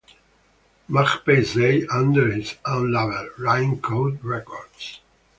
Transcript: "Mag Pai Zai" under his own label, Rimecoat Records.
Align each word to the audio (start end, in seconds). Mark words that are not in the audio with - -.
"Mag 0.87 1.23
Pai 1.25 1.43
Zai" 1.43 1.85
under 1.93 2.31
his 2.31 2.55
own 2.65 2.91
label, 2.91 3.29
Rimecoat 3.37 4.17
Records. 4.23 4.99